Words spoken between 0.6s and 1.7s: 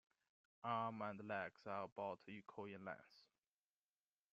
Arm and legs